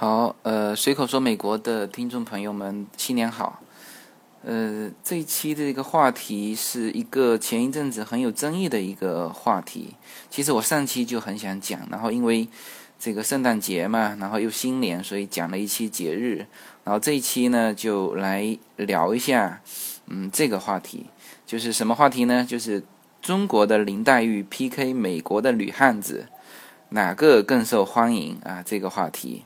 [0.00, 3.60] 好，呃，随口说美国的听众朋友们，新年好。
[4.44, 9.96] 呃，这一期的一个话题是一个前一阵子很有争议的一个话题。
[10.30, 12.46] 其实我上期就很想讲，然后因为
[12.96, 16.46] 这个圣诞节嘛，然后又新年，所以讲了一期节日。
[16.84, 19.60] 然后这一期呢，就来聊一下，
[20.06, 21.06] 嗯，这个话题
[21.44, 22.46] 就是什么话题呢？
[22.48, 22.84] 就是
[23.20, 26.28] 中国的林黛玉 PK 美国的女汉子，
[26.90, 28.62] 哪个更受欢迎啊？
[28.64, 29.42] 这个话题。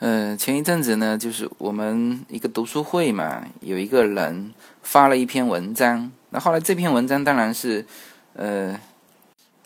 [0.00, 4.52] 呃，前一阵子呢，就是我们一个读书会嘛，有一个人
[4.82, 7.84] 发了一篇文章，那后来这篇文章当然是，
[8.34, 8.78] 呃，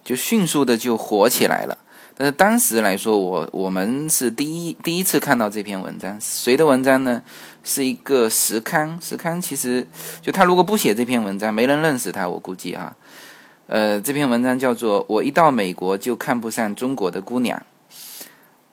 [0.02, 1.76] 就迅速的就火起来了。
[2.14, 7.22] 但是当时来说，我我们是第一第一次看到这篇文章，谁的文章呢？
[7.62, 9.86] 是一个时刊，时刊其实
[10.20, 12.96] 就他如果不写这篇文章，没人认识他，我估计啊。
[13.66, 17.58] 呃，这篇文章叫做《我一到美国就看不上中国的姑娘》。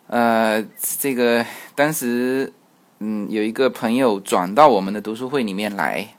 [0.09, 0.65] 呃，
[0.99, 1.45] 这个
[1.75, 2.51] 当时，
[2.97, 6.15] 嗯，有一个朋友转到我们的读书会里面来，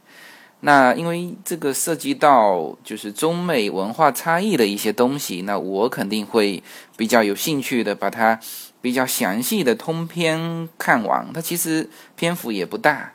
[0.60, 6.62] 那因为这个涉及到就是中美文化差异的一些东西，那我肯定会
[6.96, 8.38] 比较有兴趣的把它
[8.80, 11.26] 比较详细的通篇看完。
[11.34, 13.14] 它其实篇幅也不大，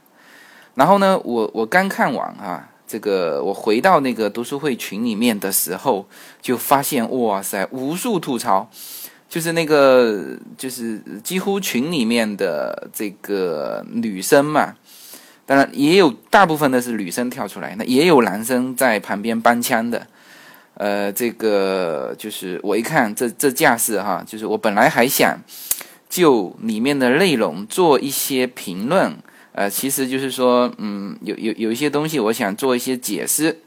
[0.73, 6.05] 然后呢，我我刚看完啊，这个我回到那个读书会群里面的时候，
[6.41, 8.69] 就发现哇塞，无数吐槽。
[9.27, 14.75] 就是那个，就是几乎群里面的这个女生嘛，
[15.45, 20.07] 当然也有大部分的是女生跳出来，那也有男生在旁边帮腔的。
[20.75, 25.37] 呃，这个就是我一看这这架势哈，就是我本来还想
[26.09, 29.15] 就里面的内容做一些评论，
[29.53, 33.57] 呃，其实就是说，嗯，有有有一些东西我想做一些解释，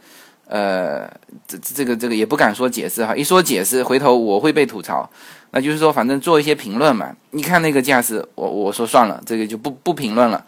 [0.46, 1.10] 呃，
[1.46, 5.10] 这这个这个也不敢说解释哈，一说解释，回头我会被吐槽。
[5.50, 7.16] 那就是说，反正做一些评论嘛。
[7.30, 10.44] 你看那个架势，我我说算了，这个就不不评论了。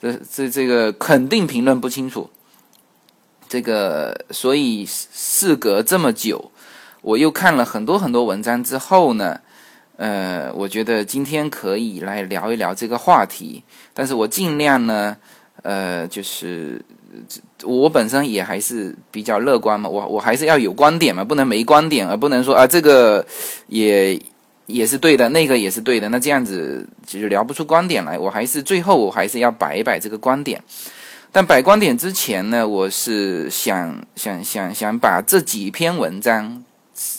[0.00, 2.28] 这这这个肯定评论不清楚。
[3.48, 6.50] 这个所以事隔这么久，
[7.00, 9.40] 我又看了很多很多文章之后呢，
[9.96, 13.62] 呃，我觉得今天可以来聊一聊这个话题。
[13.94, 15.16] 但是我尽量呢，
[15.62, 16.84] 呃，就是
[17.62, 23.24] 我本身也还是比较乐观嘛，我我还是要有观点嘛，不能没观点，而不能说啊这个
[23.68, 24.20] 也。
[24.72, 28.18] 也是对的，那个也是对的，那这样子其实聊不出观点来。
[28.18, 30.62] 我还是最后我还是要摆一摆这个观点，
[31.30, 36.64] 但摆观点之前呢，我是想想想想把这几篇文章，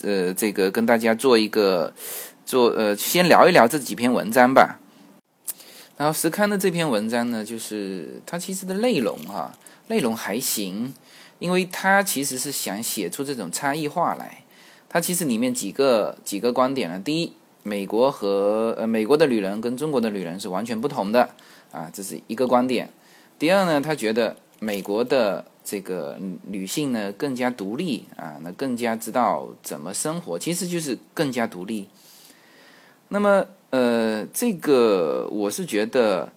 [0.01, 1.93] 呃，这个跟大家做一个
[2.43, 4.79] 做呃，先聊一聊这几篇文章吧。
[5.95, 9.53] 然后时刊的这篇文章呢，就是它其实的内容哈，
[9.87, 10.91] 内容还行，
[11.37, 14.39] 因为它其实是想写出这种差异化来。
[14.89, 17.33] 它其实里面几个几个观点呢，第一。
[17.63, 21.29] 美国和呃美国的女人跟中国的女人是完全不同的
[21.71, 22.89] 啊，这是一个观点。
[23.39, 31.87] 第二呢，他觉得美国的这个女性呢更加独立啊，那更加知道怎么生活，其实就是更加独立。
[33.07, 36.31] 那么呃，这个我是觉得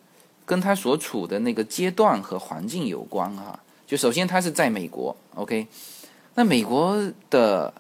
[0.44, 3.60] 跟他所处的那个阶段和环境有关啊。
[3.86, 5.66] 就首先他是在美国，OK，
[6.34, 7.74] 那美国的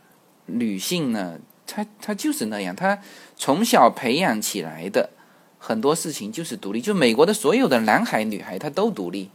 [0.46, 1.38] 女性呢？
[1.66, 2.98] 他他就是那样，他
[3.36, 5.10] 从小培养起来的
[5.58, 6.80] 很多事情就是独立。
[6.80, 9.28] 就美国的所有的男孩女孩，他都独立。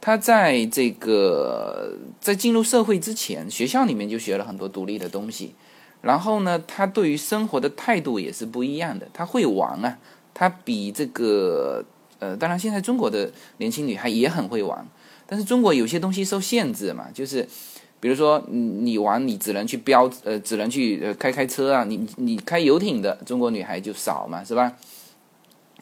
[0.00, 5.54] 他在这个在进入社会之前，学校里面就学了很多独立的东西。
[6.02, 9.08] 然后呢，他对于生活的态度也是不一样的。
[9.12, 9.98] 他会玩啊，
[10.34, 11.84] 他比这个
[12.18, 14.86] 呃，当然现在中国的年轻女孩也很会玩，
[15.26, 17.48] 但是中国有些东西受限制嘛，就是。
[17.98, 24.74] 比如说，你玩你只能去飙，呃，只能去呃开开车啊，你你开游艇的中国女孩就少嘛，是吧？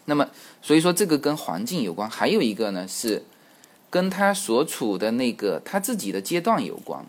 [0.06, 0.28] 那么，
[0.62, 3.24] 所以说这个跟环境有关，还有一个呢是
[3.90, 7.04] 跟他所处的那个他自己的阶段有关，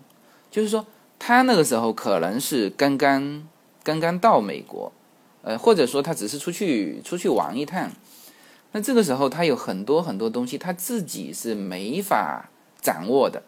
[0.50, 0.86] 就是说
[1.20, 3.48] 他那个时候可能是刚刚
[3.84, 4.92] 刚刚到美国，
[5.44, 7.92] 呃，或者说他只是出去出去玩一趟，
[8.72, 12.50] 那这个时候他有很多很多东西他自己是没法
[12.82, 13.44] 掌握的。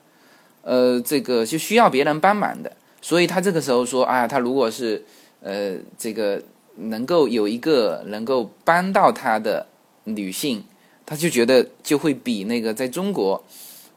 [0.67, 5.01] 呃，这个就需要别人帮忙的，所以他这个时候说啊，他如果是
[5.39, 6.43] 呃，这个
[6.75, 9.65] 能够有一个能够帮到他的
[10.03, 10.65] 女性，
[11.05, 13.41] 他就觉得就会比那个在中国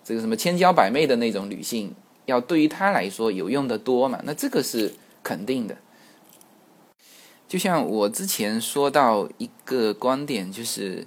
[0.05, 1.93] 这个什么千娇百媚的那种女性
[2.26, 4.20] 要对于他来说有用的多嘛？
[4.22, 4.94] 那这个是
[5.25, 5.76] 肯定的。
[7.49, 11.05] 就像我之前说到一个观点，就是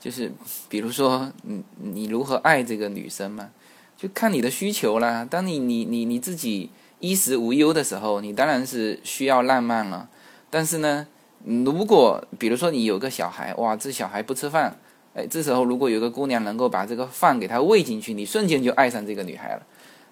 [0.00, 0.32] 就是
[0.68, 3.50] 比如说，你你如何爱这个女生嘛？
[3.98, 5.26] 就看你的需求啦。
[5.28, 10.08] 当你你你你自己衣食无忧的时候，你当然是需要浪漫了。
[10.48, 11.06] 但是呢，
[11.44, 14.78] 如果比如说你有个小孩，哇，这小孩不吃饭，
[15.14, 19.66] 哎，这时候如果有个姑娘能够把这个饭给他喂进去，你瞬间就爱上这个女孩了。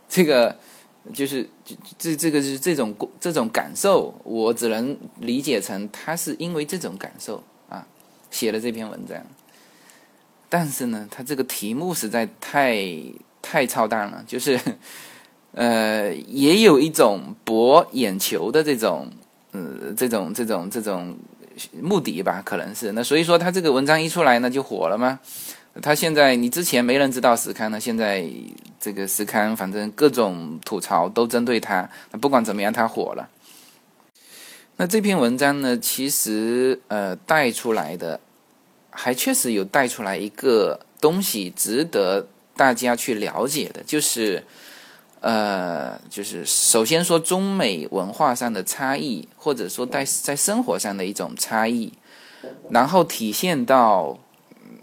[0.08, 0.56] 这个
[1.14, 1.48] 就是
[1.96, 7.86] 这这个是这种这种感受，我只能理解成他是因为这种感受啊
[8.32, 9.24] 写了这篇文章。
[10.48, 12.76] 但是呢，他这个题目实在太
[13.48, 14.58] 太操蛋了，就是
[15.52, 19.08] 呃，也有一种博眼球的这种。
[19.52, 21.16] 呃，这种这种这种
[21.80, 25.18] 目的吧，可能是那，所以说他这个文章一出来呢，就火了吗？
[25.80, 28.22] 他现在你之前没人知道史刊呢，现在
[28.78, 33.26] 这个史刊反正各种吐槽都针对他，那不管怎么样，他火了。
[34.76, 38.20] 那这篇文章呢，其实呃带出来的，
[38.90, 44.44] 还确实有带出来一个东西，值得大家去了解的，就是。
[45.20, 51.92] 呃，就是首先说中美文化上的差异，或者说在在生活上的一种差异，
[52.70, 54.16] 然后体现到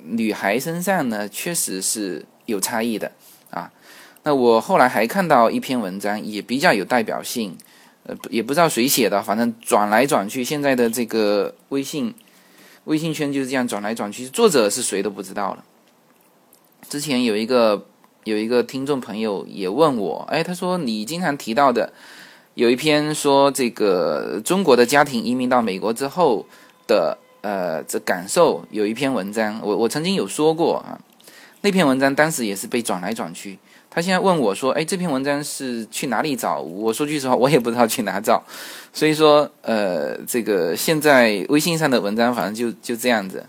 [0.04, 3.12] 女孩身上呢，确实是有差异的
[3.52, 3.72] 啊。
[4.24, 7.56] 那我后来还看到一篇文章，也比较有代表性，
[8.04, 12.14] 呃，也不知道谁写的，反正转来转去，现在的这个微信
[12.86, 15.64] 微信圈就是这样转来转去，作者是谁都不知道了。
[16.94, 17.88] 之前有一个。
[18.26, 21.92] 有一个听众朋友也问我，哎，他说你经常提到的
[22.54, 26.46] 有一篇说这个中国的家庭移民到美国之后
[26.88, 30.98] 的呃这感受，有一篇文章，我我曾经有说过啊，
[31.60, 33.60] 那篇文章当时也是被转来转去。
[33.90, 36.62] 他现在问我说，哎，这篇文章是去哪里找？
[36.62, 38.42] 我说句实话，我也不知道去哪找。
[38.94, 43.46] 所以说，呃，这个现在微信上的文章，反正就就这样子。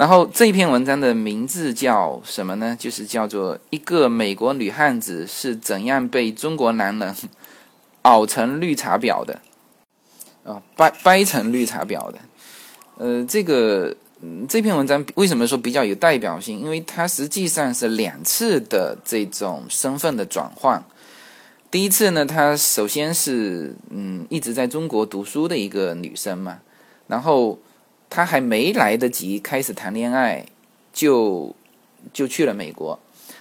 [0.00, 2.74] 然后这篇文章的名字叫什么呢？
[2.80, 7.14] 就是叫做一个美国女汉子是怎样被中国男人
[8.00, 9.38] 熬成绿茶婊的
[10.42, 12.18] 啊，掰掰成绿茶婊的。
[12.96, 13.94] 呃，这个
[14.48, 16.58] 这篇文章为什么说比较有代表性？
[16.58, 20.82] 因为它实际上是两次的这种身份的转换。
[21.70, 26.60] 第一次呢，她首先是嗯一直在中国读书的一个女生嘛，
[27.06, 27.58] 然后。
[28.10, 30.44] 他还没来得及开始谈恋爱，
[30.92, 31.54] 就
[32.12, 32.98] 就去了美国。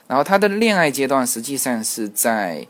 [0.07, 2.67] 然后他的恋爱阶段实际上是在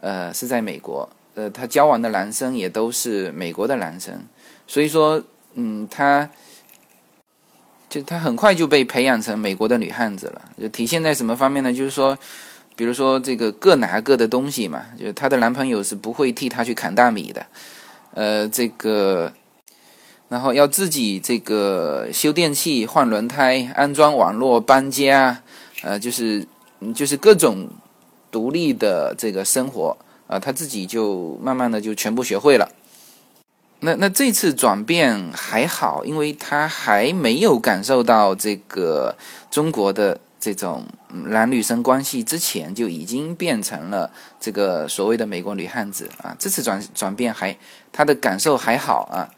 [0.00, 4.24] 呃是在美国，呃，他交往的男生也都是美国的男生。
[4.68, 5.20] 所以说，
[5.54, 6.30] 嗯，他
[7.88, 10.50] 就他很快就被培养成美国的女汉子了。
[10.60, 11.72] 就体现在什么方面呢？
[11.72, 12.16] 就是说，
[12.76, 17.44] 比如说这个各拿各的东西嘛，就她的男朋友是不会替她去砍大米的，
[18.14, 19.32] 呃，这个。
[20.30, 25.42] 然后要自己这个修电器、换轮胎、安装网络、搬家，
[25.82, 26.46] 呃，就是
[26.94, 27.68] 就是各种
[28.30, 29.96] 独立的这个生活
[30.28, 32.70] 啊，他自己就慢慢的就全部学会了。
[33.80, 39.16] 那那这次转变还好，因为他还没有感受到这个
[39.50, 46.36] 中国的这种男女生关系之前，就已经变成了这个所谓的美国女汉子啊。
[46.38, 47.56] 这次转转变还
[47.90, 49.28] 他的感受还好啊。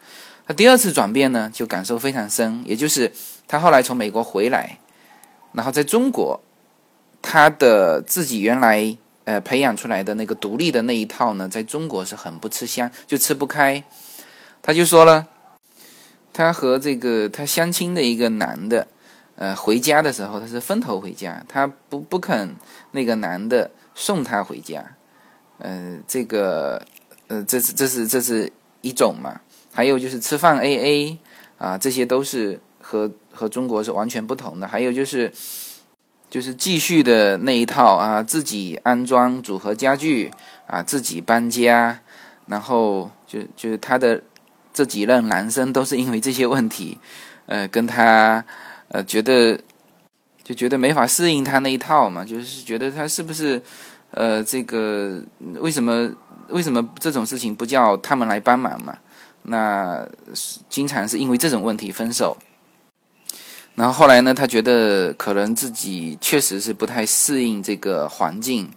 [0.46, 3.12] 他第二次转变呢，就感受非常深，也就是
[3.46, 4.78] 他后来从美国回来，
[5.52, 6.40] 然后在中国，
[7.22, 13.84] 他的自己原来呃培养出来的那个独立的那一套呢，在中国是很不吃香，就吃不开。
[14.60, 15.28] 他就说了，
[16.32, 18.88] 他和这个他相亲的一个男的，
[19.36, 22.56] 呃，回家的时候他是分头回家，他不不肯
[22.90, 24.84] 那个男的送他回家，
[25.58, 26.84] 呃，这个
[27.28, 29.40] 呃，这是这是这是一种嘛。
[29.72, 31.19] 还有就是吃饭 A A
[31.58, 34.69] 啊，这些都是和和中国是完全不同的。
[34.69, 35.32] 还有就是，
[36.29, 40.31] 就是继续的那一套啊，自己安装组合家具
[40.67, 41.98] 啊，自己搬家，
[42.46, 44.22] 然后就就是他的
[44.74, 46.98] 这几任男生都是因为这些问题，
[47.46, 48.44] 呃，跟他
[48.88, 49.58] 呃觉得
[50.43, 53.62] 就觉得没法适应他那一套嘛，就是觉得他是不是
[54.10, 55.22] 呃这个
[55.60, 56.10] 为什么
[56.48, 58.98] 为什么这种事情不叫他们来帮忙嘛？
[59.43, 60.06] 那
[60.69, 62.37] 经常是因为这种问题分手，
[63.75, 68.70] 然后后来呢，他觉得可能自己确实是不太适应这个环境，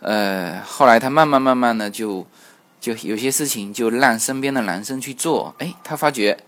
[0.00, 2.26] 呃，后来他慢慢慢慢的就
[2.80, 6.38] 就有些事情就让身边的男生去做，哎，他发觉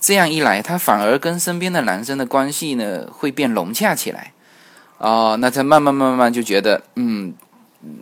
[0.00, 4.32] 这样一来，他反而跟身边的男生的关系呢会变融洽起来，
[4.98, 7.34] 哦，那他慢慢慢慢就觉得，嗯。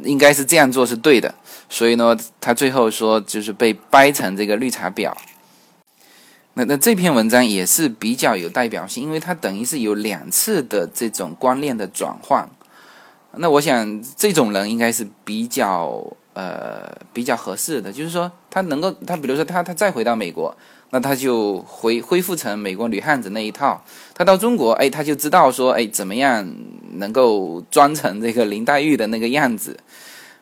[0.02, 1.34] 应该是这样做是对的，
[1.68, 5.12] 所以呢，他最后说就是被掰成这个绿茶婊。
[6.54, 12.48] 那那这篇文章也是比较有代表性，因为它等于是有两次的这种观念的转换。
[13.36, 20.56] 那我想这种人应该是比较呃比较合适的，就是说他能够他比如说他他再回到美国，
[20.90, 23.84] 那他就恢恢复成美国女汉子那一套。
[24.14, 26.48] 他到中国，哎，他就知道说，哎，怎么样
[26.94, 29.78] 能够装成这个林黛玉的那个样子。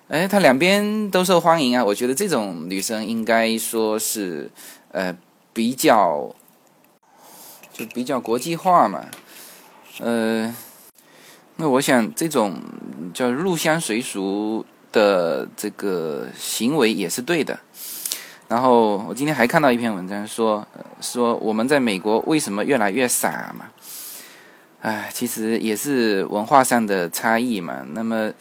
[0.08, 1.84] 哎，他两边都受欢迎啊！
[1.84, 4.48] 我觉得这种女生应该说是，
[4.92, 5.16] 呃，
[5.52, 6.32] 比较
[7.72, 9.04] 就比较国际化嘛。
[9.98, 10.54] 呃，
[11.56, 12.54] 那我想这种
[13.12, 17.58] 叫入乡随俗的这个行为也是对的。
[18.48, 20.66] 然后我今天还看到一篇文章说，
[21.00, 23.66] 说我们在美国为什么越来越傻嘛？
[24.80, 27.84] 哎，其实也是文化上的差异嘛。
[27.92, 28.32] 那么。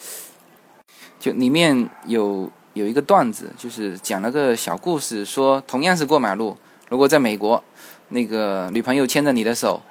[1.18, 6.56] 就里面有有一个段子，就是讲了个小故事，说同样是过马路，
[6.88, 7.64] 如果在美国，
[8.10, 9.82] 那个女朋友牵着你的手，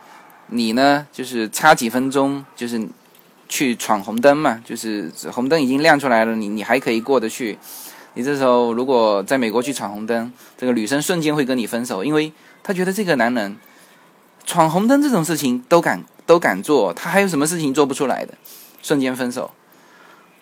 [0.47, 2.89] 你呢就是差几分钟，就是
[3.49, 7.59] 去闯红灯嘛，就是红灯已经亮出来了，你你还可以过得去。
[8.15, 13.57] 你这时候如果在美国去闯红灯，这个女生瞬间会跟你分手，因为她觉得这个男人
[14.45, 18.35] 闯红灯这种事情都敢都敢做，他还有什么事情做不出来的？
[18.83, 19.51] 瞬间分手。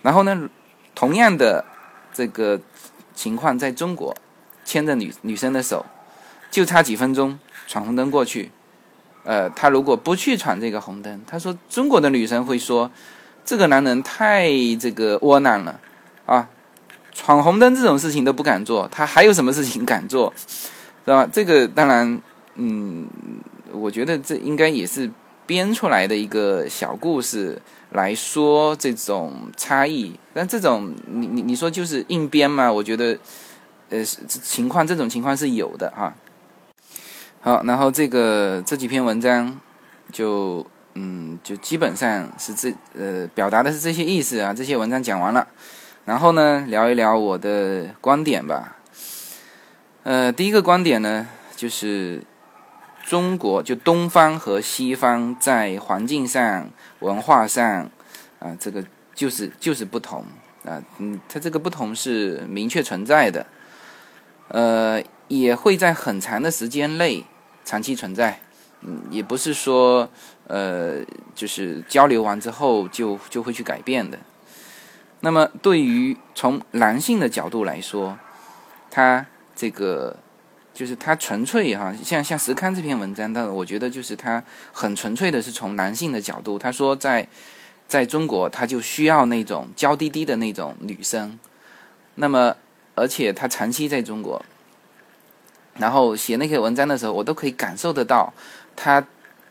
[0.02, 0.48] 然后呢？
[0.94, 1.64] 同样的
[2.12, 2.60] 这个
[3.14, 4.14] 情况，在中国，
[4.62, 5.86] 牵着女女生的手，
[6.50, 8.50] 就差几分钟闯红灯过去。
[9.24, 12.90] 呃，他如果不去闯这个红灯，他说中国的女生会说，
[13.42, 15.80] 这个男人太这个窝囊了
[16.26, 16.50] 啊，
[17.12, 20.32] 闯红灯这种事情都不敢做，他还有什么事情敢做，
[21.04, 21.28] 是吧？
[21.32, 22.20] 这个当然，
[22.56, 23.06] 嗯，
[23.72, 25.10] 我觉得这应该也是
[25.46, 27.60] 编出来的一个小故事。
[27.94, 32.72] 来说这种差异，但这种你你你说就是硬编嘛？
[32.72, 33.18] 我觉得，
[33.90, 36.14] 呃，情况这种情况是有的哈。
[37.42, 39.60] 好，然后这个这几篇文章
[40.10, 44.54] 就嗯，就基本上是这呃表达的是这些意思啊。
[44.54, 45.46] 这些文章讲完了，
[46.04, 48.76] 然后呢，聊一聊我的观点吧。
[50.02, 52.22] 呃，第一个观点呢，就是
[53.04, 56.70] 中国就东方和西方在环境上。
[57.00, 57.90] 文化上，
[58.38, 60.24] 啊，这个就是就是不同
[60.64, 63.44] 啊，嗯，它这个不同是明确存在的，
[64.46, 67.24] 呃，也会在很长的时间内
[67.64, 68.38] 长期存在，
[68.82, 70.08] 嗯，也不是说
[70.46, 71.00] 呃，
[71.34, 74.16] 就是交流完之后就就会去改变的。
[75.22, 78.18] 那么，对于从男性的角度来说，
[78.90, 79.26] 他
[79.56, 80.16] 这个。
[80.74, 87.28] 就是他纯粹哈，像像石刊这篇文章，但我觉得就是他很纯粹的是从男性的角度，他说在
[87.86, 91.38] 在中国他就需要那种娇滴滴的那种女生，
[92.14, 92.56] 那么
[92.94, 94.42] 而且他长期在中国，
[95.74, 98.32] 然后写那些文章的时候，我都可以感受得到，
[98.74, 99.06] 他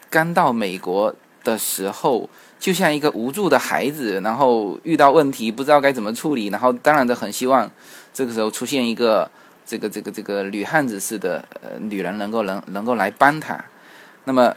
[0.10, 1.14] 刚到美国
[1.44, 2.28] 的时候
[2.62, 7.70] 就像一个无助的孩子，然后遇到问题不知道该怎么处理，然后当然的很希望
[8.14, 9.30] 这个时候出现一个。
[9.64, 13.64] 这个这个这个女汉子似的呃女人能够能能够来帮他，
[14.26, 14.54] 那么，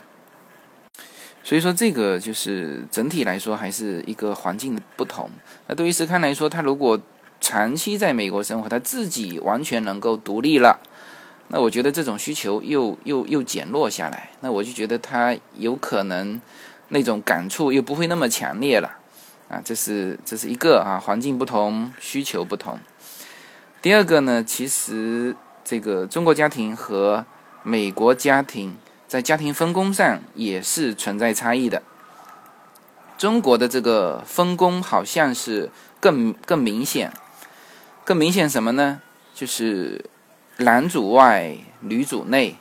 [1.45, 5.31] 所以说这个就是整体来说还是一个环境不同。
[5.69, 6.99] 那对于石康来说，他如果
[7.41, 10.81] 长期在美国生活，他自己完全能够独立了，
[11.49, 16.41] 那我觉得这种需求又又又减弱下来，那我就觉得他有可能
[16.95, 18.89] 那种感触又不会那么强烈了
[19.49, 22.79] 啊，这是这是一个啊，环境不同，需求不同。
[23.83, 25.35] 第二个呢，其实
[25.65, 27.27] 这个中国家庭和
[27.65, 28.77] 美国家庭
[29.09, 31.83] 在家庭分工上也是存在差异的。
[33.19, 37.13] 中国的这个分工好像是更更明显，
[38.05, 39.01] 更明显什么呢？
[39.35, 40.05] 就是
[40.59, 42.57] 男主外女主内，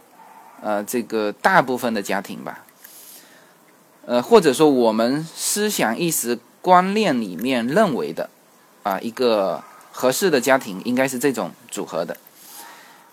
[0.60, 2.66] 呃，这个大部分的家庭吧，
[4.06, 8.30] 呃，或者说我们思想意识观念里面认为的
[8.84, 9.64] 啊一个。
[9.96, 12.18] 合适的家庭应该是这种组合的。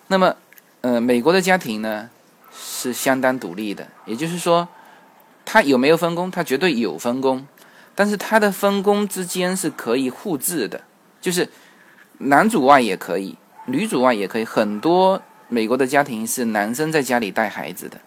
[0.07, 0.35] 那么，
[0.81, 2.09] 呃，美国的家庭呢
[2.51, 4.67] 是相当独立的，也就是说，
[5.45, 6.31] 他有没有分工？
[6.31, 7.47] 他绝对有分工，
[7.95, 10.81] 但是他的分工之间是可以互制的，
[11.21, 11.51] 就是
[12.17, 14.45] 男主外也可以，女主外也可以。
[14.47, 18.01] 很多美国的家庭是男生在家里带孩子的，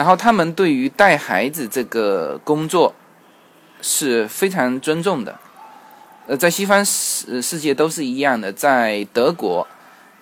[0.00, 2.94] 然后他们对于带孩子这个工作
[3.82, 5.38] 是非常尊重的。
[6.26, 9.68] 呃，在西方世世界都是一样的，在德国，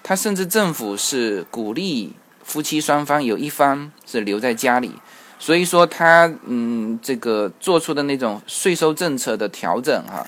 [0.03, 4.91] 他甚至政府是鼓励夫妻双方有一方是留在家里，
[5.39, 10.27] 所以说他嗯，这个做出的那种税收政策的调整哈，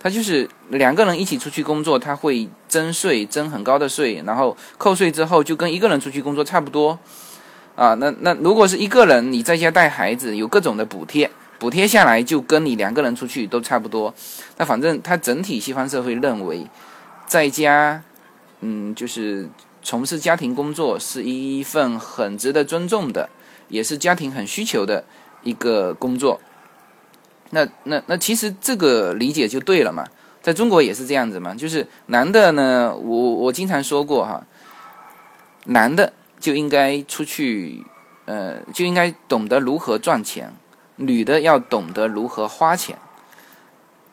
[0.00, 6.98] 他就是两个人一起出去工作，他会征税，征很高的税，然后扣税之后就跟一个人出去工作差不多，
[7.78, 11.30] 啊，那那如果是一个人你在家带孩子，有各种的补贴。
[11.60, 14.14] 补贴下来就跟你两个人出去都差不多，
[14.58, 16.64] 那反正他整体西方社会认为，
[17.26, 18.00] 在家，
[18.60, 19.48] 嗯，就是
[19.82, 23.28] 从事家庭工作是一份很值得尊重的，
[23.68, 25.04] 也是家庭很需求的
[25.42, 26.40] 一个工作。
[27.50, 30.04] 那那那其实这个理解就对了嘛，
[30.40, 34.46] 在中国也是这样子嘛，就是男的呢，我我经常说过哈，
[35.64, 37.84] 男的就应该出去，
[38.26, 40.52] 呃，就应该懂得如何赚钱，
[40.96, 42.98] 女的要懂得如何花钱。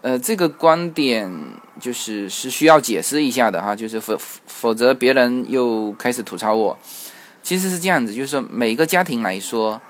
[0.02, 1.32] 呃，这个观点
[1.80, 4.16] 就是是需要解释一下的哈，就是否
[4.46, 6.78] 否则别人又开始吐槽我。
[7.42, 9.82] 其实是这样子，就是说每个家庭来说，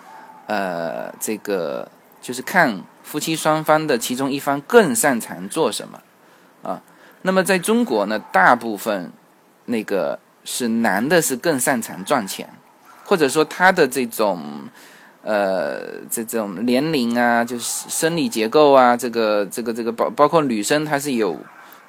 [0.47, 1.89] 呃，这个
[2.21, 6.01] 就是看夫妻双方的其中一方更擅长做什么
[6.63, 6.81] 啊。
[7.21, 9.11] 那么在中国呢，大部分
[9.65, 12.47] 那个是男的是更擅长赚钱，
[13.03, 14.69] 或者说他的这种。
[15.27, 21.35] 呃，这种年龄啊，就是生理结构啊，这个、这个、这个包包括女生，她是有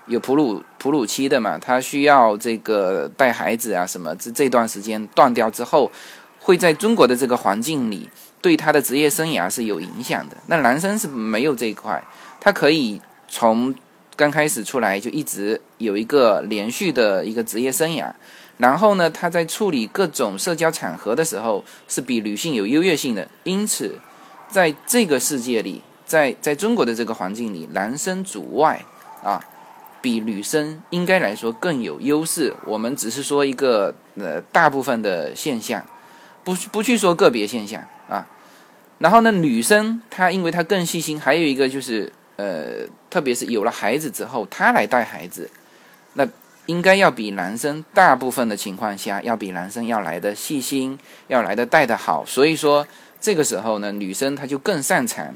[0.07, 5.93] 有哺乳哺乳期的嘛，她需要这个带孩子啊，什么这这段时间断掉之后，
[6.41, 8.09] 会在中国的这个环境里
[8.41, 10.37] 对她的职业生涯是有影响的。
[10.47, 12.03] 那男生是没有这一块，
[12.41, 12.99] 他可以
[13.29, 13.75] 从
[14.17, 18.11] 刚开始出来就一直有一个连续的一个职业生涯。
[18.59, 23.29] 然后呢，他在处理各种社交场合的时候是比女性有优越性的。
[23.45, 23.99] 因此，
[24.49, 28.83] 在这个世界里，在在中国的这个环境里，男生主外
[29.23, 29.45] 啊，
[30.01, 32.55] 比女生应该来说更有优势。
[32.65, 35.85] 我们只是说一个呃大部分的现象，
[36.43, 38.27] 不不去说个别现象啊。
[38.99, 45.51] 然后呢，女生她因为她更细心，还有一个就是呃，特别是有了孩子之后，她来带孩子，
[46.67, 52.25] 应该要比男生大部分的情况下，要比男生要来的细心，要来的带的好。
[52.27, 52.87] 所以说，
[53.21, 55.35] 这个时候呢，女生她就更擅长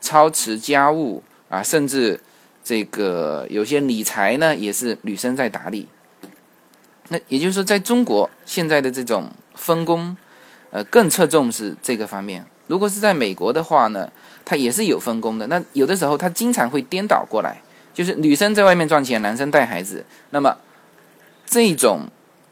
[0.00, 2.20] 操持家务啊，甚至
[2.64, 5.88] 这个有些理财呢，也是女生在打理。
[7.08, 10.16] 那也就是说，在中国现在的这种分工，
[10.70, 12.46] 呃，更侧重是这个方面。
[12.66, 14.10] 如果是在美国的话呢，
[14.44, 15.46] 它也是有分工的。
[15.48, 17.60] 那有的时候它经常会颠倒过来。
[17.92, 20.04] 就是女生在外面赚钱，男生带孩子。
[20.30, 20.56] 那么
[21.44, 22.08] 这种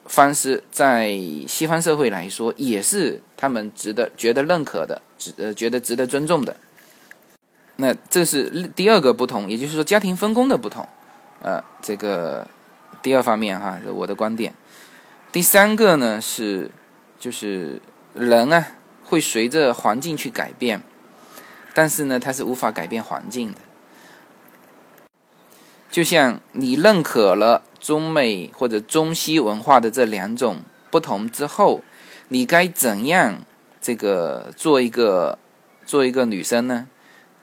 [0.06, 1.10] 方式在
[1.48, 6.56] 西方社会来说，也是他们值得觉得认可的，值呃觉得值得尊重的。
[7.76, 10.86] 那这是第二个不同，也就是说家庭分工的不同。
[11.42, 12.46] 呃，这个
[13.00, 14.52] 第二方面哈，我的观点。
[15.32, 16.70] 第三个呢是，
[17.18, 17.80] 就是
[18.12, 18.66] 人啊
[19.04, 20.82] 会随着环境去改变，
[21.72, 23.58] 但是呢他是无法改变环境的。
[25.90, 30.58] 就像你认可了中美或者中西文化的这两种
[30.90, 31.82] 不同之后，
[32.28, 33.42] 你该怎样
[33.80, 35.38] 这个做一个
[35.84, 36.86] 做一个女生呢？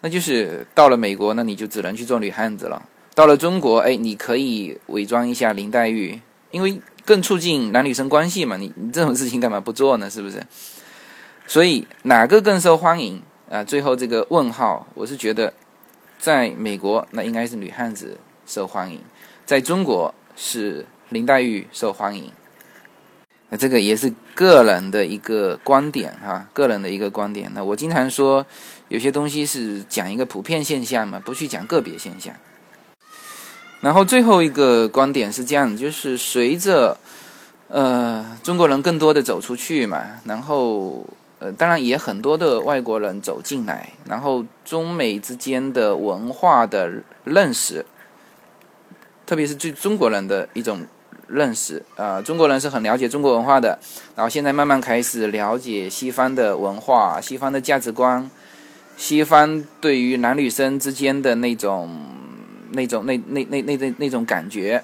[0.01, 2.87] 那就是到了美国，那你就只能去做女汉子了。
[3.13, 8.55] 到了中国，哎，你可以伪装一下林黛玉，因为更促进男女生关系嘛。
[8.55, 10.09] 你你这种事情干嘛不做呢？
[10.09, 10.41] 是不是？
[11.47, 13.63] 所以哪个更受欢迎啊？
[13.63, 15.51] 最后这个问号，我是觉得
[16.19, 18.17] 在美国那应该是女汉子。
[18.47, 19.01] 受欢迎，
[19.45, 22.31] 在中国是林黛玉受欢迎，
[23.49, 27.51] 那这个也是个人的一个观点哈，个人的一个观点。
[27.53, 28.45] 那我经常说，
[28.87, 32.33] 有些东西是讲一个普遍现象嘛，不去讲个别现象。
[33.81, 36.97] 然后最后一个观点是这样，就是随着
[37.67, 41.05] 呃中国人更多的走出去嘛，然后
[41.39, 47.85] 呃当然也很多的外国人走进来，然后中美之间的文化的认识。
[49.27, 50.87] 特别是对中国人的一种
[51.27, 53.77] 认识啊，中国人是很了解中国文化的，
[54.15, 58.31] 然后现在慢慢开始了解西方的文化、西方的价值观、
[58.95, 62.05] 西方对于男女生之间的那种、
[62.71, 64.81] 那种、那、那、那、那、那那种感觉。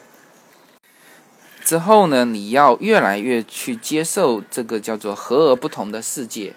[1.64, 6.54] 之后呢，你要越来越去接受这个叫做和而不同的世界，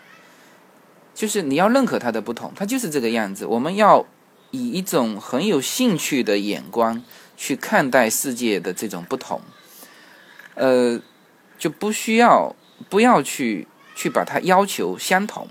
[1.14, 3.46] 就是你要认可它的不同，它就是这个样子。
[3.46, 4.04] 我们要
[4.50, 7.00] 以一种很有兴趣的眼光。
[7.36, 9.40] 去看待世界的这种不同，
[10.54, 10.98] 呃，
[11.58, 12.56] 就不需要
[12.88, 15.46] 不要去去把它要求相同，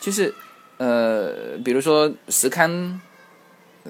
[0.00, 0.32] 就是
[0.78, 3.00] 呃，比如说石刊，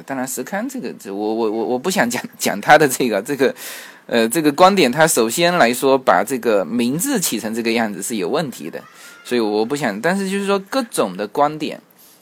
[0.07, 3.55] 当然石刊这个这我我我我不想讲 讲他的这个这个
[4.07, 8.83] 呃这个观点，他首先来说把这个名字起成这个样子是有问题的，
[9.23, 11.79] 所以我不想，但是就是说各种的观点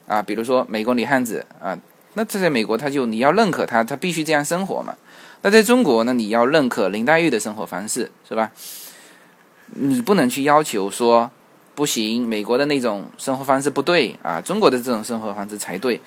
[0.08, 1.78] 啊，比如说美国女汉子啊。
[2.14, 4.94] 那这在美国，他就你要认可他，他必须这样生活嘛。
[5.42, 8.50] 那在中国呢，你要认可林黛玉的生活方式，是吧？
[9.66, 11.30] 你不能去要求说
[11.74, 16.00] 不行，美国的那种生活方式不对啊，中国的这种生活方式才对。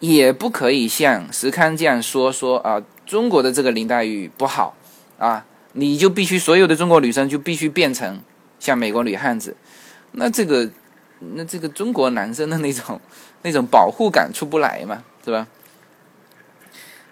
[0.00, 4.74] 也不可以像石康这样说说啊，中国的这个林黛玉不好
[5.18, 8.20] 啊，你就必须所有的中国女生就必须变成
[8.58, 9.56] 像美国女汉子，
[10.12, 10.68] 那这个
[11.34, 13.00] 那这个中国男生的那种
[13.42, 15.48] 那种保护感出不来嘛，是吧？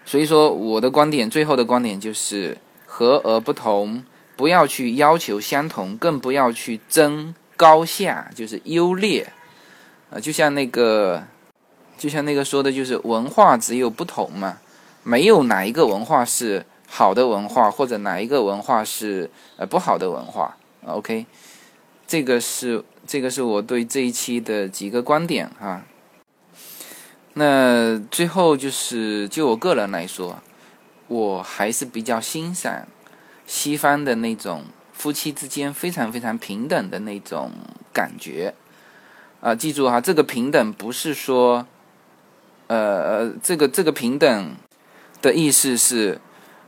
[0.05, 4.03] 所以说我的观点，最后的观点就是和而不同，
[4.35, 9.31] 不要去要求相同，更不要去争高下，就是优劣
[10.11, 11.23] 啊，就像那个
[11.97, 14.59] 就像那个说的，就是文化只有不同嘛，
[15.03, 16.65] 没有哪一个文化是。
[16.95, 21.25] 好的文化或者哪一个文化是呃不好的文化？OK，
[22.05, 25.81] 这个是这个是我对这一期的几个观点哈。
[27.33, 30.41] 那最后就是就我个人来说，
[31.07, 32.87] 我还是比较欣赏
[33.45, 37.51] 西方的那种夫妻之间非常非常平等的那种
[37.91, 38.53] 感觉
[39.41, 39.53] 啊！
[39.53, 41.65] 记住哈，这个平等不是说
[42.67, 44.55] 呃这个这个平等
[45.21, 46.19] 的意思是。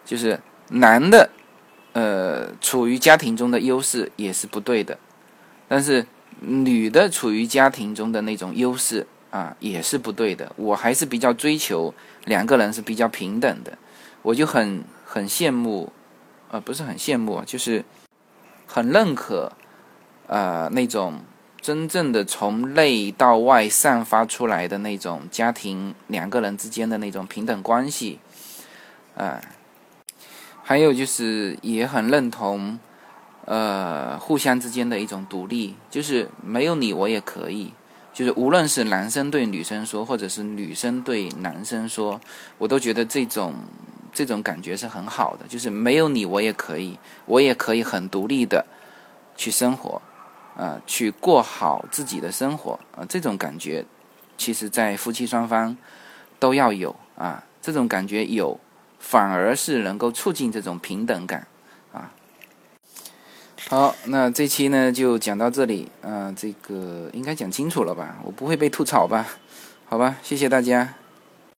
[0.07, 1.31] 就是男的，
[1.93, 4.99] 呃，处于家庭中的优势也是不对的，
[5.67, 6.05] 但是
[6.41, 10.49] 女的处于家庭中的那种优势啊，也是不对的。
[10.55, 11.93] 我还是比较追求
[12.23, 13.77] 两个人是比较平等的，
[14.21, 15.91] 我就很很羡慕，
[16.49, 17.83] 呃，不是很羡慕，就是
[18.65, 19.51] 很认可，
[20.27, 21.19] 呃，那种
[21.59, 28.19] 真正的从内到外散发出来的那种家庭两个人之间的那种平等关系，
[29.17, 29.41] 啊。
[30.67, 32.79] 还有就是也很认同，
[33.43, 37.73] 呃，互相之间的一种独立，就是没有你我也可以，
[38.15, 42.19] 就是无论是男生对女生说，或者是女生对男生说，
[42.57, 43.53] 我都觉得这种
[44.13, 48.65] 这种感觉是很好的，就是没有你我也可以，我也可以很独立的
[49.35, 50.01] 去生活，
[50.55, 53.85] 啊，去过好自己的生活，啊，这种感觉，
[54.37, 55.75] 其实在夫妻双方
[56.39, 58.59] 都要有啊，这种感觉有。
[58.97, 61.45] 反而是能够促进这种平等感，
[63.67, 68.17] 好，那这期呢就讲到这里，嗯，这个应该讲清楚了吧？
[68.23, 69.25] 我不会被吐槽吧？
[69.85, 70.93] 好吧，谢谢大家。